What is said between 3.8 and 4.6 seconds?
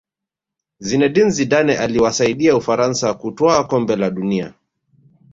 la dunia